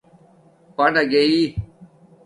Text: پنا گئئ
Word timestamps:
پنا 0.75 1.01
گئئ 1.11 1.35